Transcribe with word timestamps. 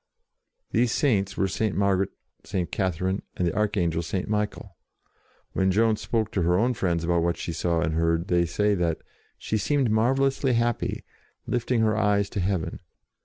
These 0.71 0.93
Saints 0.93 1.37
were 1.37 1.47
St. 1.47 1.75
Margaret, 1.77 2.09
St. 2.43 2.71
Catherine, 2.71 3.21
and 3.37 3.47
the 3.47 3.55
Archangel 3.55 4.01
St. 4.01 4.27
Michael. 4.27 4.75
When 5.53 5.69
Joan 5.69 5.95
spoke 5.95 6.31
to 6.31 6.41
her 6.41 6.57
own 6.57 6.73
friends 6.73 7.03
about 7.03 7.21
what 7.21 7.37
she 7.37 7.53
saw 7.53 7.81
and 7.81 7.93
heard, 7.93 8.27
they 8.27 8.47
say 8.47 8.73
that" 8.73 8.97
she 9.37 9.59
seemed 9.59 9.91
marvellously 9.91 10.53
happy, 10.53 11.03
lifting 11.45 11.81
her 11.81 11.95
eyes 11.95 12.31
to 12.31 12.39
heaven." 12.39 12.79